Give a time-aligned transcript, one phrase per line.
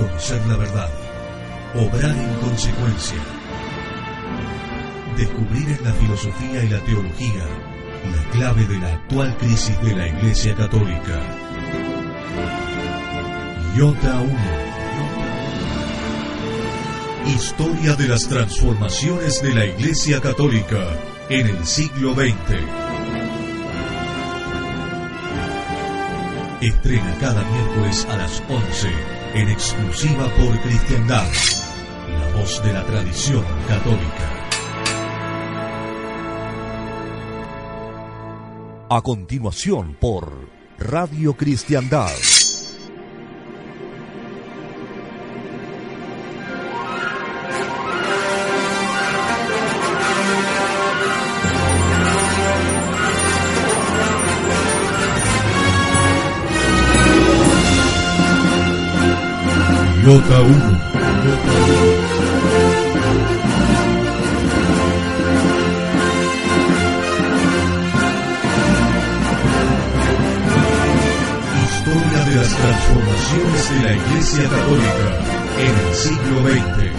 [0.00, 0.88] Conocer la verdad.
[1.74, 3.18] Obrar en consecuencia.
[5.14, 7.44] Descubrir en la filosofía y la teología
[8.10, 11.20] la clave de la actual crisis de la Iglesia Católica.
[13.76, 14.20] Iota
[17.26, 17.34] 1.
[17.34, 20.96] Historia de las transformaciones de la Iglesia Católica
[21.28, 22.32] en el siglo XX.
[26.62, 31.26] Estrena cada miércoles a las 11 en exclusiva por Cristiandad,
[32.08, 34.36] la voz de la tradición católica.
[38.88, 40.32] A continuación por
[40.78, 42.10] Radio Cristiandad.
[60.02, 60.50] Iota 1.
[71.68, 75.06] Historia de las transformaciones de la Iglesia Católica
[75.58, 76.90] en el siglo XX.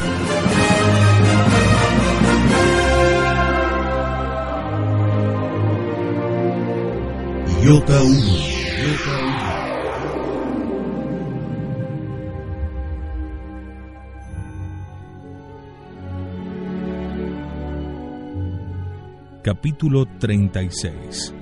[7.63, 8.50] Iota 1.
[19.53, 21.35] Capítulo 36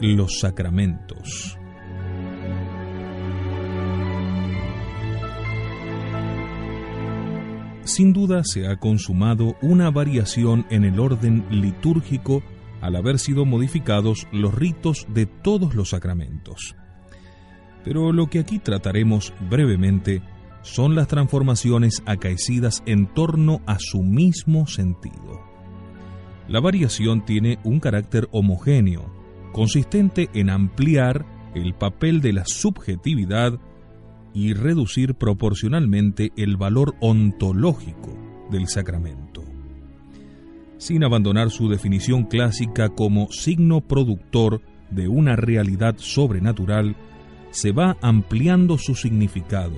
[0.00, 1.58] Los sacramentos
[7.82, 12.42] Sin duda se ha consumado una variación en el orden litúrgico
[12.80, 16.74] al haber sido modificados los ritos de todos los sacramentos.
[17.84, 20.22] Pero lo que aquí trataremos brevemente
[20.62, 25.53] son las transformaciones acaecidas en torno a su mismo sentido.
[26.48, 29.10] La variación tiene un carácter homogéneo,
[29.52, 31.24] consistente en ampliar
[31.54, 33.58] el papel de la subjetividad
[34.34, 38.18] y reducir proporcionalmente el valor ontológico
[38.50, 39.42] del sacramento.
[40.76, 46.96] Sin abandonar su definición clásica como signo productor de una realidad sobrenatural,
[47.50, 49.76] se va ampliando su significado,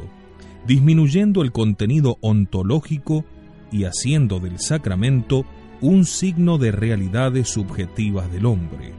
[0.67, 3.25] disminuyendo el contenido ontológico
[3.71, 5.45] y haciendo del sacramento
[5.81, 8.95] un signo de realidades subjetivas del hombre.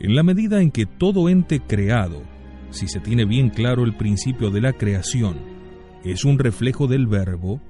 [0.00, 2.22] En la medida en que todo ente creado,
[2.70, 5.36] si se tiene bien claro el principio de la creación,
[6.04, 7.60] es un reflejo del verbo,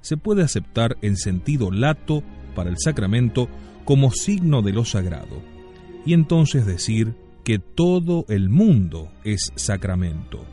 [0.00, 2.22] se puede aceptar en sentido lato
[2.54, 3.48] para el sacramento
[3.84, 5.42] como signo de lo sagrado,
[6.04, 10.44] y entonces decir que todo el mundo es sacramento.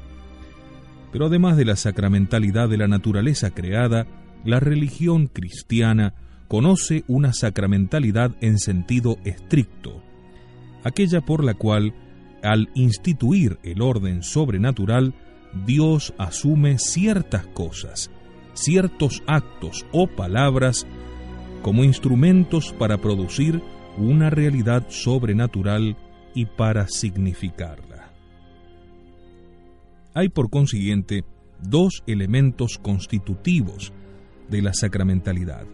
[1.12, 4.08] Pero además de la sacramentalidad de la naturaleza creada,
[4.46, 6.14] la religión cristiana
[6.52, 10.04] conoce una sacramentalidad en sentido estricto,
[10.84, 11.94] aquella por la cual,
[12.44, 15.14] al instituir el orden sobrenatural,
[15.66, 18.12] Dios asume ciertas cosas,
[18.52, 20.86] ciertos actos o palabras
[21.62, 23.62] como instrumentos para producir
[23.98, 25.96] una realidad sobrenatural
[26.36, 28.12] y para significarla.
[30.14, 31.24] Hay por consiguiente
[31.62, 33.94] dos elementos constitutivos
[34.50, 35.66] de la sacramentalidad.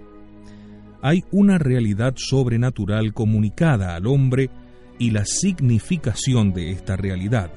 [1.02, 4.49] Hay una realidad sobrenatural comunicada al hombre
[4.99, 7.52] y la significación de esta realidad.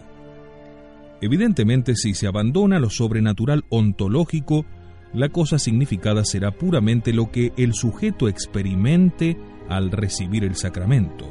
[1.21, 4.65] Evidentemente, si se abandona lo sobrenatural ontológico,
[5.13, 9.37] la cosa significada será puramente lo que el sujeto experimente
[9.69, 11.29] al recibir el sacramento,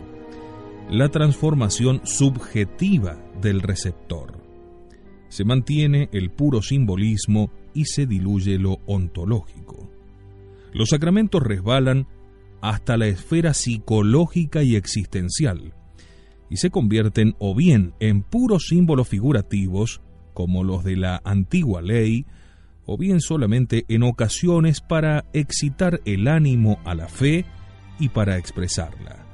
[0.89, 4.39] la transformación subjetiva del receptor.
[5.29, 9.98] Se mantiene el puro simbolismo y se diluye lo ontológico.
[10.73, 12.07] Los sacramentos resbalan
[12.61, 15.73] hasta la esfera psicológica y existencial,
[16.49, 20.01] y se convierten o bien en puros símbolos figurativos,
[20.33, 22.25] como los de la antigua ley,
[22.85, 27.45] o bien solamente en ocasiones para excitar el ánimo a la fe
[27.99, 29.25] y para expresarla.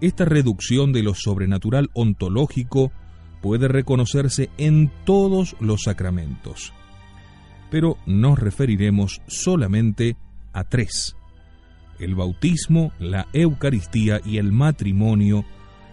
[0.00, 2.90] esta reducción de lo sobrenatural ontológico
[3.42, 6.72] puede reconocerse en todos los sacramentos,
[7.70, 10.29] pero nos referiremos solamente a
[10.68, 11.16] tres,
[11.98, 15.44] el bautismo, la Eucaristía y el matrimonio,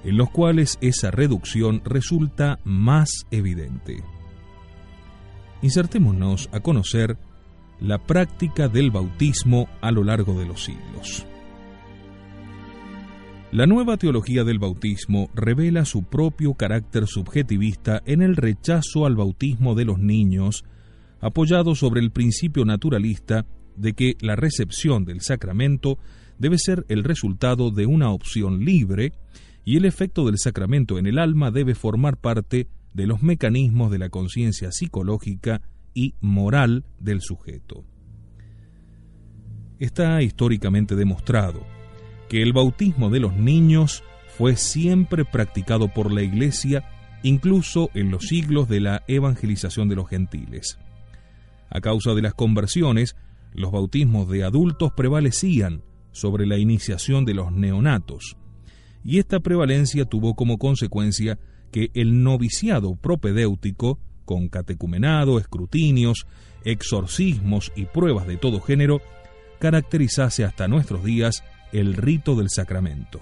[0.03, 4.03] en los cuales esa reducción resulta más evidente.
[5.61, 7.17] Insertémonos a conocer
[7.79, 11.25] la práctica del bautismo a lo largo de los siglos.
[13.51, 19.73] La nueva teología del bautismo revela su propio carácter subjetivista en el rechazo al bautismo
[19.73, 20.65] de los niños,
[21.21, 23.45] apoyado sobre el principio naturalista
[23.77, 25.97] de que la recepción del sacramento
[26.37, 29.13] debe ser el resultado de una opción libre
[29.63, 33.99] y el efecto del sacramento en el alma debe formar parte de los mecanismos de
[33.99, 35.61] la conciencia psicológica
[35.93, 37.83] y moral del sujeto.
[39.79, 41.65] Está históricamente demostrado
[42.29, 44.03] que el bautismo de los niños
[44.37, 46.83] fue siempre practicado por la Iglesia
[47.23, 50.79] incluso en los siglos de la evangelización de los gentiles.
[51.69, 53.15] A causa de las conversiones,
[53.53, 58.37] los bautismos de adultos prevalecían sobre la iniciación de los neonatos,
[59.03, 61.39] y esta prevalencia tuvo como consecuencia
[61.71, 66.25] que el noviciado propedéutico, con catecumenado, escrutinios,
[66.65, 69.01] exorcismos y pruebas de todo género,
[69.59, 73.21] caracterizase hasta nuestros días el rito del sacramento.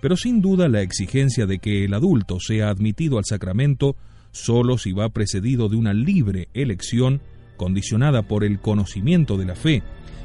[0.00, 3.96] Pero sin duda la exigencia de que el adulto sea admitido al sacramento
[4.32, 7.20] solo si va precedido de una libre elección
[7.58, 9.82] condicionada por el conocimiento de la fe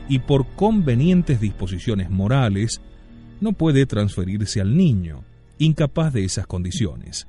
[0.08, 2.82] y por convenientes disposiciones morales,
[3.42, 5.26] no puede transferirse al niño,
[5.58, 7.28] incapaz de esas condiciones.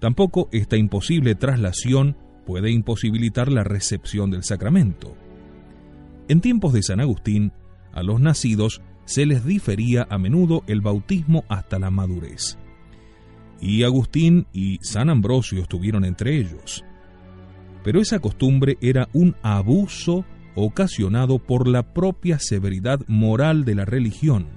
[0.00, 5.14] Tampoco esta imposible traslación puede imposibilitar la recepción del sacramento.
[6.28, 7.52] En tiempos de San Agustín,
[7.92, 12.58] a los nacidos se les difería a menudo el bautismo hasta la madurez.
[13.60, 16.84] Y Agustín y San Ambrosio estuvieron entre ellos.
[17.88, 24.48] Pero esa costumbre era un abuso ocasionado por la propia severidad moral de la religión,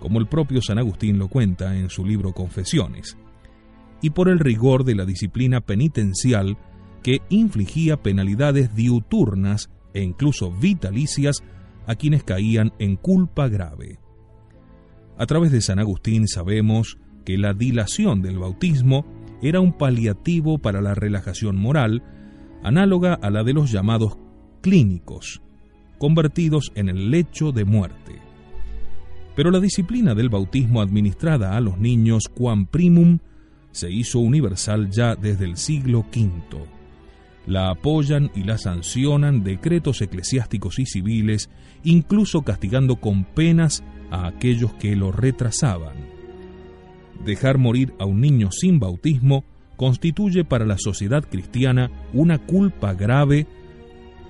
[0.00, 3.16] como el propio San Agustín lo cuenta en su libro Confesiones,
[4.02, 6.58] y por el rigor de la disciplina penitencial
[7.04, 11.44] que infligía penalidades diuturnas e incluso vitalicias
[11.86, 14.00] a quienes caían en culpa grave.
[15.16, 19.06] A través de San Agustín sabemos que la dilación del bautismo
[19.40, 22.02] era un paliativo para la relajación moral,
[22.62, 24.16] análoga a la de los llamados
[24.60, 25.42] clínicos,
[25.98, 28.20] convertidos en el lecho de muerte.
[29.34, 33.18] Pero la disciplina del bautismo administrada a los niños quam primum
[33.70, 36.76] se hizo universal ya desde el siglo V
[37.46, 41.48] la apoyan y la sancionan decretos eclesiásticos y civiles,
[41.84, 45.94] incluso castigando con penas a aquellos que lo retrasaban.
[47.24, 49.44] Dejar morir a un niño sin bautismo
[49.76, 53.46] constituye para la sociedad cristiana una culpa grave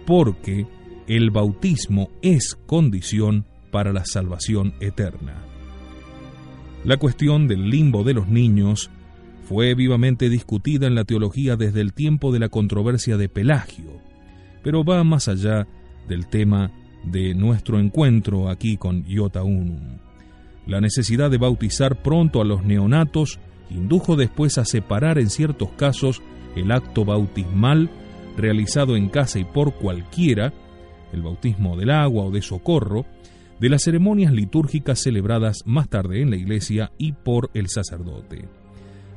[0.06, 0.66] porque
[1.06, 5.42] el bautismo es condición para la salvación eterna.
[6.84, 8.90] La cuestión del limbo de los niños
[9.42, 14.00] fue vivamente discutida en la teología desde el tiempo de la controversia de Pelagio,
[14.62, 15.66] pero va más allá
[16.08, 16.72] del tema
[17.04, 19.98] de nuestro encuentro aquí con Iota Unum.
[20.66, 23.38] La necesidad de bautizar pronto a los neonatos
[23.70, 26.22] indujo después a separar en ciertos casos
[26.54, 27.90] el acto bautismal
[28.36, 30.52] realizado en casa y por cualquiera,
[31.12, 33.06] el bautismo del agua o de socorro,
[33.60, 38.48] de las ceremonias litúrgicas celebradas más tarde en la iglesia y por el sacerdote.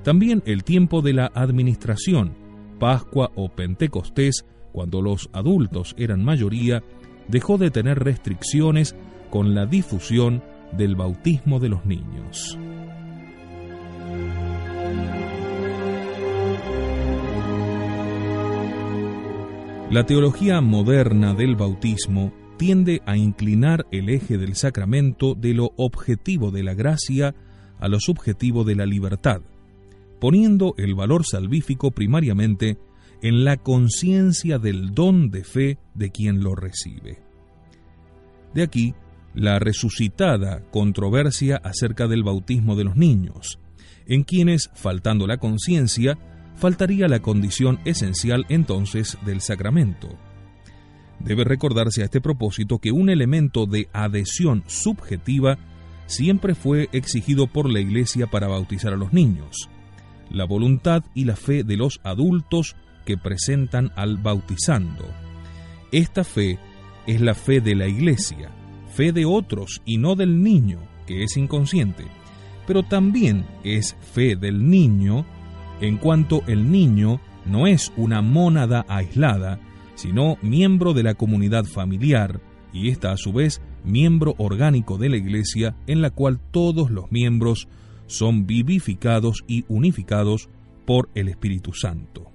[0.03, 2.33] También el tiempo de la administración,
[2.79, 6.83] Pascua o Pentecostés, cuando los adultos eran mayoría,
[7.27, 8.95] dejó de tener restricciones
[9.29, 10.41] con la difusión
[10.71, 12.57] del bautismo de los niños.
[19.91, 26.51] La teología moderna del bautismo tiende a inclinar el eje del sacramento de lo objetivo
[26.51, 27.33] de la gracia
[27.79, 29.41] a lo subjetivo de la libertad,
[30.19, 32.77] poniendo el valor salvífico primariamente
[33.23, 37.23] en la conciencia del don de fe de quien lo recibe.
[38.53, 38.93] De aquí
[39.33, 43.59] la resucitada controversia acerca del bautismo de los niños,
[44.05, 46.19] en quienes, faltando la conciencia,
[46.59, 50.09] faltaría la condición esencial entonces del sacramento.
[51.19, 55.57] Debe recordarse a este propósito que un elemento de adhesión subjetiva
[56.05, 59.69] siempre fue exigido por la Iglesia para bautizar a los niños,
[60.29, 62.75] la voluntad y la fe de los adultos
[63.05, 65.05] que presentan al bautizando.
[65.91, 66.59] Esta fe
[67.07, 68.51] es la fe de la iglesia,
[68.93, 72.05] fe de otros y no del niño, que es inconsciente,
[72.67, 75.25] pero también es fe del niño
[75.81, 79.59] en cuanto el niño no es una mónada aislada,
[79.95, 85.17] sino miembro de la comunidad familiar, y esta a su vez miembro orgánico de la
[85.17, 87.67] Iglesia en la cual todos los miembros
[88.07, 90.49] son vivificados y unificados
[90.85, 92.31] por el Espíritu Santo.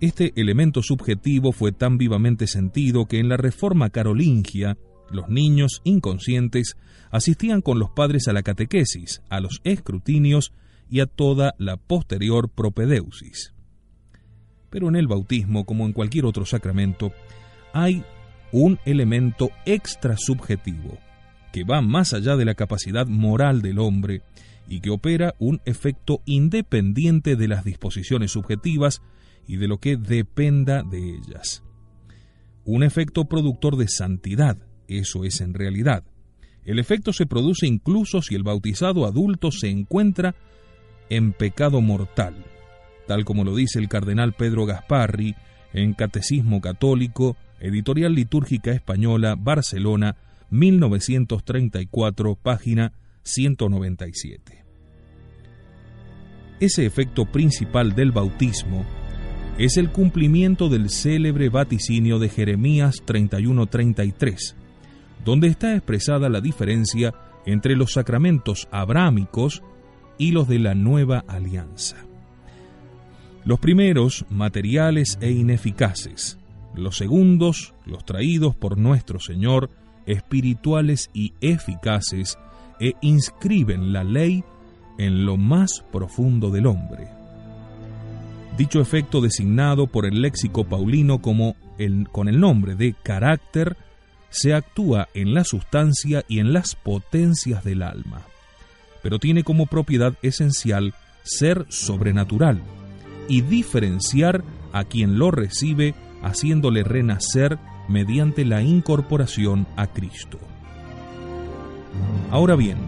[0.00, 4.78] Este elemento subjetivo fue tan vivamente sentido que en la Reforma Carolingia
[5.10, 6.76] los niños inconscientes
[7.10, 10.52] asistían con los padres a la catequesis, a los escrutinios
[10.90, 13.54] y a toda la posterior propedeusis.
[14.70, 17.12] Pero en el bautismo, como en cualquier otro sacramento,
[17.72, 18.04] hay
[18.52, 20.98] un elemento extrasubjetivo,
[21.52, 24.22] que va más allá de la capacidad moral del hombre
[24.68, 29.02] y que opera un efecto independiente de las disposiciones subjetivas
[29.46, 31.62] y de lo que dependa de ellas.
[32.64, 36.04] Un efecto productor de santidad, eso es en realidad.
[36.64, 40.34] El efecto se produce incluso si el bautizado adulto se encuentra
[41.10, 42.34] en pecado mortal,
[43.06, 45.34] tal como lo dice el cardenal Pedro Gasparri
[45.72, 50.16] en Catecismo Católico, Editorial Litúrgica Española, Barcelona,
[50.50, 54.64] 1934, página 197.
[56.60, 58.84] Ese efecto principal del bautismo
[59.58, 64.54] es el cumplimiento del célebre vaticinio de Jeremías 31-33,
[65.24, 67.12] donde está expresada la diferencia
[67.44, 69.62] entre los sacramentos abrámicos
[70.18, 71.96] y los de la nueva alianza.
[73.44, 76.38] Los primeros, materiales e ineficaces,
[76.74, 79.70] los segundos, los traídos por nuestro Señor,
[80.06, 82.38] espirituales y eficaces,
[82.80, 84.44] e inscriben la ley
[84.98, 87.08] en lo más profundo del hombre.
[88.56, 93.76] Dicho efecto designado por el léxico paulino como el, con el nombre de carácter,
[94.30, 98.22] se actúa en la sustancia y en las potencias del alma,
[99.02, 102.60] pero tiene como propiedad esencial ser sobrenatural
[103.28, 110.38] y diferenciar a quien lo recibe haciéndole renacer mediante la incorporación a Cristo.
[112.30, 112.78] Ahora bien,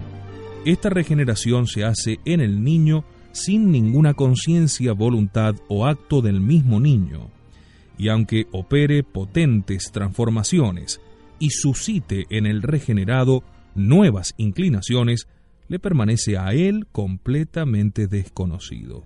[0.64, 6.80] esta regeneración se hace en el niño sin ninguna conciencia, voluntad o acto del mismo
[6.80, 7.30] niño,
[7.96, 11.00] y aunque opere potentes transformaciones
[11.38, 13.42] y suscite en el regenerado
[13.74, 15.28] nuevas inclinaciones,
[15.70, 19.04] le permanece a él completamente desconocido.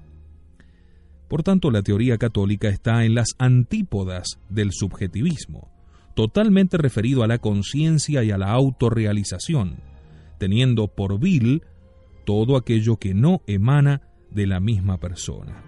[1.29, 5.71] Por tanto, la teoría católica está en las antípodas del subjetivismo,
[6.15, 9.77] totalmente referido a la conciencia y a la autorrealización,
[10.39, 11.65] teniendo por vil
[12.25, 15.63] todo aquello que no emana de la misma persona.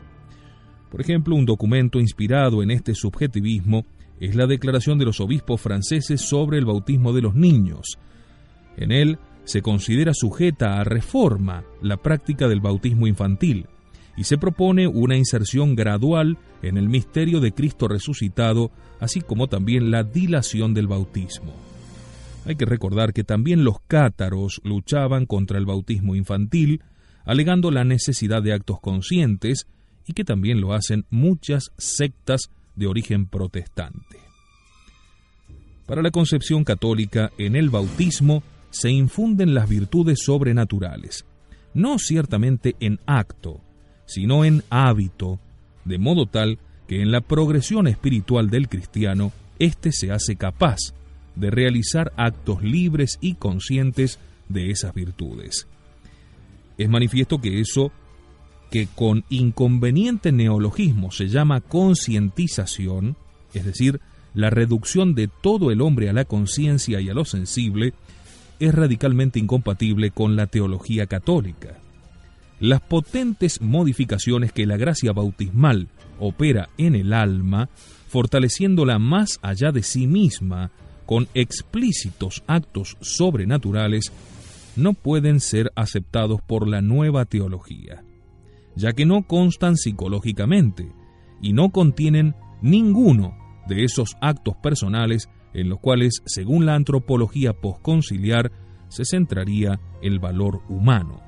[0.90, 3.84] Por ejemplo, un documento inspirado en este subjetivismo
[4.18, 7.98] es la declaración de los obispos franceses sobre el bautismo de los niños.
[8.78, 13.66] En él se considera sujeta a reforma la práctica del bautismo infantil,
[14.16, 19.90] y se propone una inserción gradual en el misterio de Cristo resucitado, así como también
[19.90, 21.54] la dilación del bautismo.
[22.44, 26.82] Hay que recordar que también los cátaros luchaban contra el bautismo infantil,
[27.24, 29.66] alegando la necesidad de actos conscientes,
[30.06, 34.18] y que también lo hacen muchas sectas de origen protestante.
[35.86, 38.42] Para la concepción católica, en el bautismo
[38.78, 41.24] se infunden las virtudes sobrenaturales,
[41.74, 43.60] no ciertamente en acto,
[44.06, 45.40] sino en hábito,
[45.84, 50.78] de modo tal que en la progresión espiritual del cristiano, éste se hace capaz
[51.34, 54.18] de realizar actos libres y conscientes
[54.48, 55.66] de esas virtudes.
[56.78, 57.92] Es manifiesto que eso
[58.70, 63.16] que con inconveniente neologismo se llama concientización,
[63.54, 64.00] es decir,
[64.34, 67.94] la reducción de todo el hombre a la conciencia y a lo sensible,
[68.60, 71.78] es radicalmente incompatible con la teología católica.
[72.58, 77.68] Las potentes modificaciones que la gracia bautismal opera en el alma,
[78.08, 80.70] fortaleciéndola más allá de sí misma
[81.04, 84.12] con explícitos actos sobrenaturales,
[84.74, 88.04] no pueden ser aceptados por la nueva teología,
[88.74, 90.92] ya que no constan psicológicamente
[91.42, 93.36] y no contienen ninguno
[93.68, 98.52] de esos actos personales en los cuales, según la antropología posconciliar,
[98.88, 101.22] se centraría el valor humano.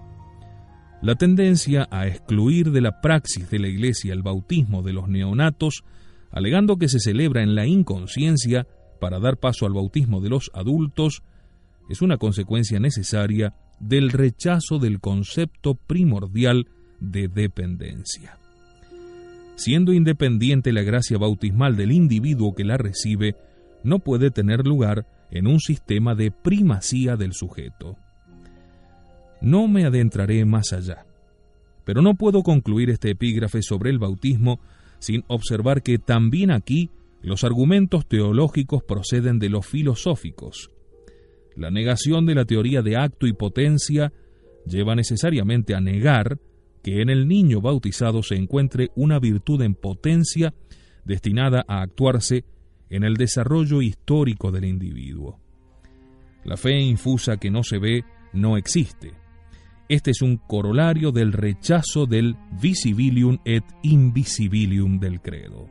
[1.00, 5.82] La tendencia a excluir de la praxis de la Iglesia el bautismo de los neonatos,
[6.30, 8.66] alegando que se celebra en la inconsciencia
[9.00, 11.23] para dar paso al bautismo de los adultos,
[11.88, 16.66] es una consecuencia necesaria del rechazo del concepto primordial
[17.00, 18.37] de dependencia.
[19.54, 23.37] Siendo independiente la gracia bautismal del individuo que la recibe,
[23.82, 27.97] no puede tener lugar en un sistema de primacía del sujeto.
[29.40, 31.06] no me adentraré más allá.
[31.85, 34.58] Pero no puedo concluir este epígrafe sobre el bautismo
[34.99, 36.90] sin observar que también aquí
[37.23, 40.70] los argumentos teológicos proceden de los filosóficos.
[41.56, 44.12] La negación de la teoría de acto y potencia
[44.66, 46.38] lleva necesariamente a negar
[46.82, 50.54] que en el niño bautizado se encuentre una virtud en potencia
[51.04, 52.44] destinada a actuarse
[52.90, 55.38] en el desarrollo histórico del individuo.
[56.45, 59.12] La fe infusa que no se ve no existe.
[59.88, 65.68] Este es un corolario del rechazo del visibilium et invisibilium del credo.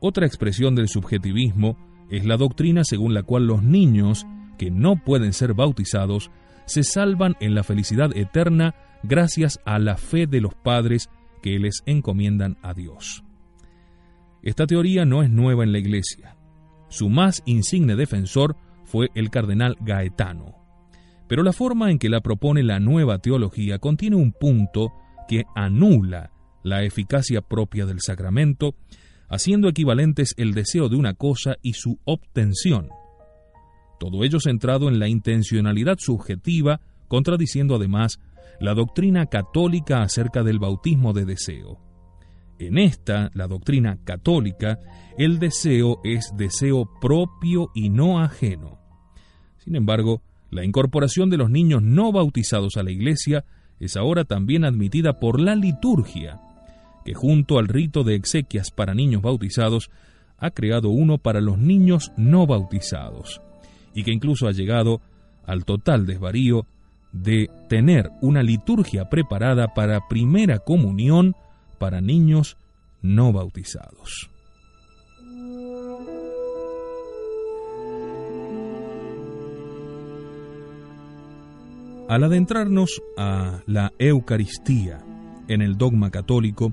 [0.00, 1.78] Otra expresión del subjetivismo
[2.10, 4.26] es la doctrina según la cual los niños
[4.58, 6.30] que no pueden ser bautizados
[6.66, 11.08] se salvan en la felicidad eterna gracias a la fe de los padres
[11.42, 13.24] que les encomiendan a Dios.
[14.42, 16.36] Esta teoría no es nueva en la Iglesia.
[16.88, 20.56] Su más insigne defensor fue el cardenal Gaetano.
[21.28, 24.92] Pero la forma en que la propone la nueva teología contiene un punto
[25.28, 26.32] que anula
[26.64, 28.74] la eficacia propia del sacramento,
[29.28, 32.88] haciendo equivalentes el deseo de una cosa y su obtención.
[33.98, 38.18] Todo ello centrado en la intencionalidad subjetiva, contradiciendo además
[38.60, 41.91] la doctrina católica acerca del bautismo de deseo.
[42.66, 44.78] En esta, la doctrina católica,
[45.18, 48.78] el deseo es deseo propio y no ajeno.
[49.58, 53.44] Sin embargo, la incorporación de los niños no bautizados a la Iglesia
[53.80, 56.40] es ahora también admitida por la liturgia,
[57.04, 59.90] que junto al rito de exequias para niños bautizados,
[60.38, 63.40] ha creado uno para los niños no bautizados,
[63.94, 65.00] y que incluso ha llegado
[65.46, 66.66] al total desvarío
[67.12, 71.34] de tener una liturgia preparada para primera comunión
[71.82, 72.56] para niños
[73.00, 74.30] no bautizados.
[82.08, 85.04] Al adentrarnos a la Eucaristía
[85.48, 86.72] en el dogma católico,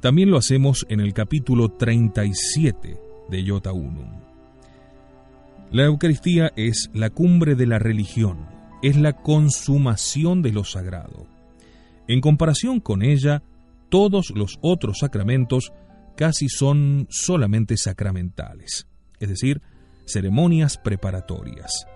[0.00, 4.22] también lo hacemos en el capítulo 37 de Iota Unum.
[5.70, 8.38] La Eucaristía es la cumbre de la religión,
[8.82, 11.26] es la consumación de lo sagrado.
[12.08, 13.42] En comparación con ella,
[13.88, 15.72] todos los otros sacramentos
[16.16, 18.86] casi son solamente sacramentales,
[19.20, 19.62] es decir,
[20.06, 21.86] ceremonias preparatorias.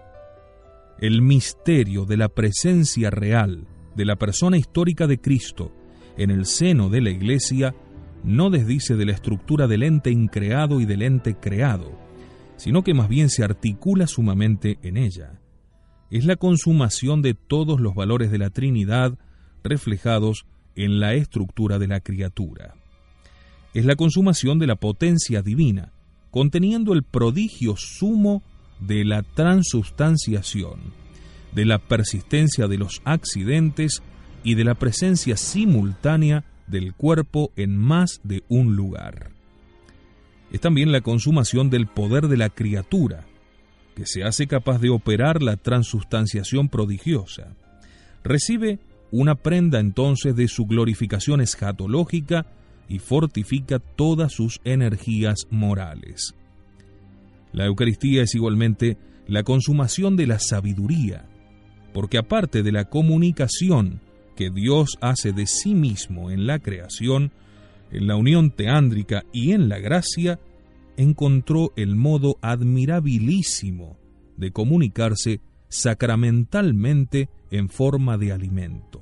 [0.98, 5.72] El misterio de la presencia real de la persona histórica de Cristo
[6.16, 7.74] en el seno de la Iglesia
[8.22, 11.98] no desdice de la estructura del ente increado y del ente creado,
[12.57, 15.40] sino que más bien se articula sumamente en ella
[16.11, 19.16] es la consumación de todos los valores de la Trinidad
[19.62, 20.44] reflejados
[20.84, 22.74] en la estructura de la criatura.
[23.74, 25.92] Es la consumación de la potencia divina,
[26.30, 28.42] conteniendo el prodigio sumo
[28.80, 30.80] de la transubstanciación,
[31.52, 34.02] de la persistencia de los accidentes
[34.42, 39.30] y de la presencia simultánea del cuerpo en más de un lugar.
[40.50, 43.26] Es también la consumación del poder de la criatura,
[43.94, 47.54] que se hace capaz de operar la transustanciación prodigiosa.
[48.24, 48.78] Recibe
[49.11, 52.46] una prenda entonces de su glorificación escatológica
[52.88, 56.35] y fortifica todas sus energías morales.
[57.53, 58.96] La Eucaristía es igualmente
[59.27, 61.29] la consumación de la sabiduría,
[61.92, 64.01] porque aparte de la comunicación
[64.37, 67.33] que Dios hace de sí mismo en la creación,
[67.92, 70.40] en la unión teándrica y en la gracia,
[70.96, 73.99] encontró el modo admirabilísimo
[74.37, 79.00] de comunicarse sacramentalmente en forma de alimento.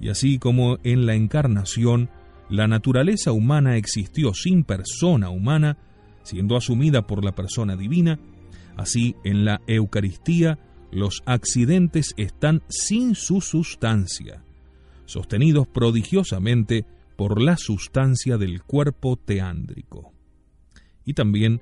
[0.00, 2.10] Y así como en la encarnación
[2.50, 5.78] la naturaleza humana existió sin persona humana,
[6.24, 8.18] siendo asumida por la persona divina,
[8.76, 10.58] así en la Eucaristía
[10.90, 14.42] los accidentes están sin su sustancia,
[15.04, 16.84] sostenidos prodigiosamente
[17.16, 20.12] por la sustancia del cuerpo teándrico
[21.04, 21.60] y también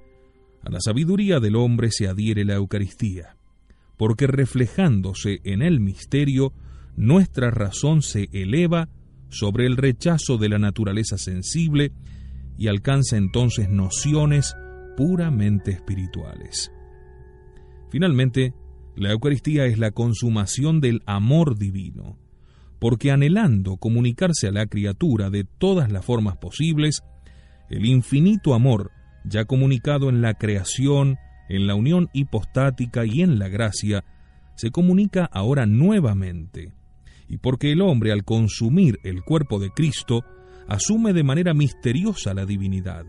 [0.63, 3.37] a la sabiduría del hombre se adhiere la Eucaristía,
[4.01, 6.55] porque reflejándose en el misterio,
[6.97, 8.89] nuestra razón se eleva
[9.29, 11.93] sobre el rechazo de la naturaleza sensible
[12.57, 14.57] y alcanza entonces nociones
[14.97, 16.73] puramente espirituales.
[17.91, 18.55] Finalmente,
[18.97, 22.17] la Eucaristía es la consumación del amor divino,
[22.79, 27.03] porque anhelando comunicarse a la criatura de todas las formas posibles,
[27.69, 28.93] el infinito amor
[29.27, 31.19] ya comunicado en la creación,
[31.51, 34.05] en la unión hipostática y en la gracia,
[34.55, 36.73] se comunica ahora nuevamente,
[37.29, 40.25] y porque el hombre al consumir el cuerpo de Cristo
[40.69, 43.05] asume de manera misteriosa la divinidad,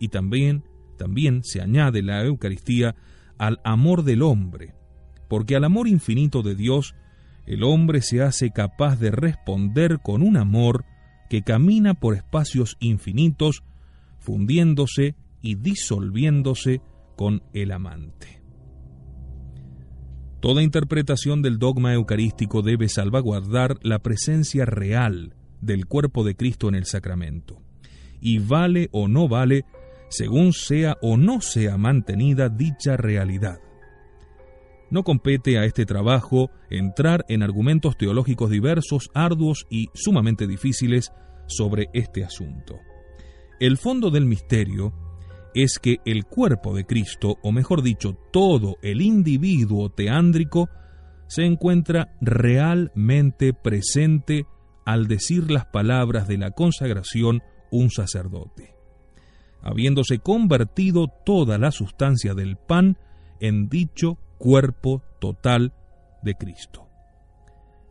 [0.00, 0.64] y también,
[0.98, 2.96] también se añade la Eucaristía
[3.38, 4.74] al amor del hombre,
[5.28, 6.96] porque al amor infinito de Dios,
[7.46, 10.84] el hombre se hace capaz de responder con un amor
[11.28, 13.62] que camina por espacios infinitos,
[14.18, 16.80] fundiéndose y disolviéndose
[17.20, 18.40] con el amante.
[20.40, 26.76] Toda interpretación del dogma eucarístico debe salvaguardar la presencia real del cuerpo de Cristo en
[26.76, 27.60] el sacramento,
[28.22, 29.66] y vale o no vale
[30.08, 33.58] según sea o no sea mantenida dicha realidad.
[34.90, 41.12] No compete a este trabajo entrar en argumentos teológicos diversos, arduos y sumamente difíciles
[41.48, 42.78] sobre este asunto.
[43.60, 45.09] El fondo del misterio
[45.54, 50.68] es que el cuerpo de Cristo, o mejor dicho, todo el individuo teándrico,
[51.26, 54.46] se encuentra realmente presente
[54.84, 58.74] al decir las palabras de la consagración un sacerdote,
[59.62, 62.98] habiéndose convertido toda la sustancia del pan
[63.40, 65.72] en dicho cuerpo total
[66.22, 66.88] de Cristo.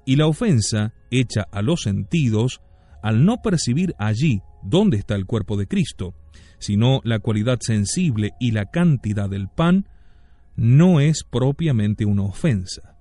[0.05, 2.61] Y la ofensa hecha a los sentidos,
[3.01, 6.15] al no percibir allí dónde está el cuerpo de Cristo,
[6.59, 9.87] sino la cualidad sensible y la cantidad del pan,
[10.55, 12.95] no es propiamente una ofensa.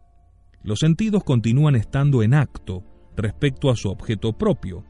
[0.62, 2.84] Los sentidos continúan estando en acto
[3.16, 4.84] respecto a su objeto propio,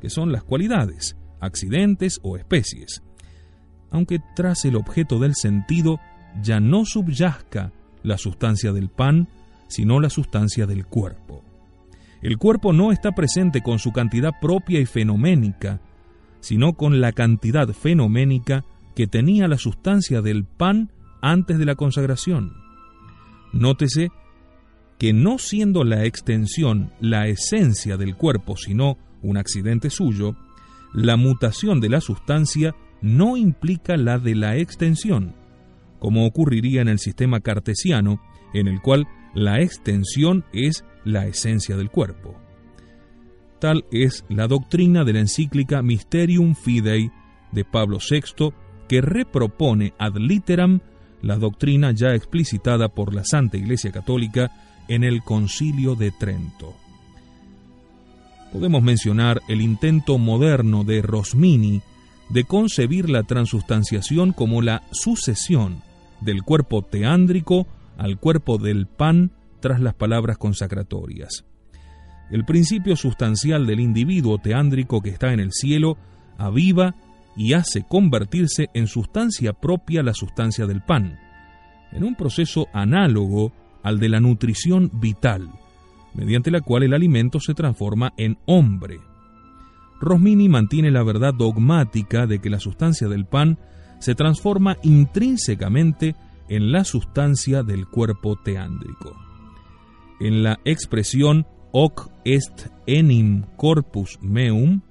[0.00, 3.02] que son las cualidades, accidentes o especies,
[3.90, 5.98] aunque tras el objeto del sentido
[6.42, 9.28] ya no subyazca la sustancia del pan,
[9.68, 11.44] sino la sustancia del cuerpo.
[12.22, 15.80] El cuerpo no está presente con su cantidad propia y fenoménica,
[16.40, 20.90] sino con la cantidad fenoménica que tenía la sustancia del pan
[21.22, 22.54] antes de la consagración.
[23.52, 24.10] Nótese
[24.98, 30.36] que no siendo la extensión la esencia del cuerpo, sino un accidente suyo,
[30.92, 35.34] la mutación de la sustancia no implica la de la extensión,
[35.98, 38.20] como ocurriría en el sistema cartesiano,
[38.52, 42.36] en el cual la extensión es la esencia del cuerpo.
[43.60, 47.10] Tal es la doctrina de la encíclica Mysterium Fidei
[47.52, 48.52] de Pablo VI,
[48.88, 50.80] que repropone ad literam
[51.20, 54.50] la doctrina ya explicitada por la Santa Iglesia Católica
[54.88, 56.74] en el Concilio de Trento.
[58.50, 61.82] Podemos mencionar el intento moderno de Rosmini
[62.30, 65.82] de concebir la transustanciación como la sucesión
[66.22, 67.66] del cuerpo teándrico
[67.98, 71.44] al cuerpo del pan tras las palabras consacratorias.
[72.30, 75.96] El principio sustancial del individuo teándrico que está en el cielo
[76.38, 76.94] aviva
[77.36, 81.18] y hace convertirse en sustancia propia la sustancia del pan,
[81.92, 85.50] en un proceso análogo al de la nutrición vital,
[86.14, 89.00] mediante la cual el alimento se transforma en hombre.
[90.00, 93.58] Rosmini mantiene la verdad dogmática de que la sustancia del pan
[93.98, 96.14] se transforma intrínsecamente
[96.48, 99.14] en la sustancia del cuerpo teándrico.
[100.20, 104.82] En la expresión hoc est enim corpus meum,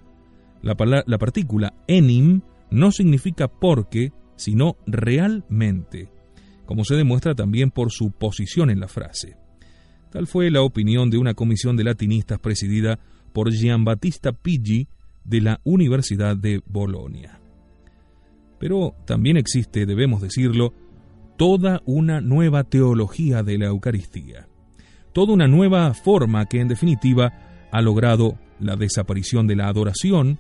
[0.62, 6.10] la, la partícula enim no significa porque, sino realmente,
[6.66, 9.38] como se demuestra también por su posición en la frase.
[10.12, 13.00] Tal fue la opinión de una comisión de latinistas presidida
[13.32, 14.88] por Giambattista Pigi
[15.24, 17.40] de la Universidad de Bolonia.
[18.60, 20.74] Pero también existe, debemos decirlo,
[21.38, 24.49] toda una nueva teología de la Eucaristía,
[25.14, 27.34] toda una nueva forma que en definitiva
[27.72, 30.38] ha logrado la desaparición de la adoración,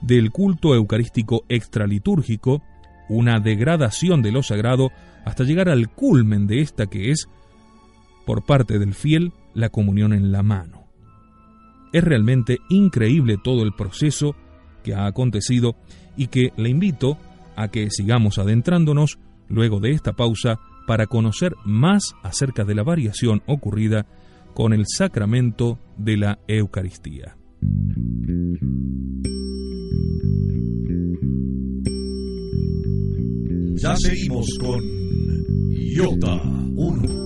[0.00, 2.62] del culto eucarístico extralitúrgico,
[3.08, 4.90] una degradación de lo sagrado
[5.24, 7.28] hasta llegar al culmen de esta que es,
[8.26, 10.84] por parte del fiel, la comunión en la mano.
[11.92, 14.36] Es realmente increíble todo el proceso
[14.82, 15.76] que ha acontecido
[16.16, 17.18] y que le invito
[17.56, 23.42] a que sigamos adentrándonos luego de esta pausa para conocer más acerca de la variación
[23.46, 24.06] ocurrida
[24.54, 27.36] con el sacramento de la Eucaristía.
[33.76, 34.80] Ya seguimos con
[35.70, 37.25] Iota 1.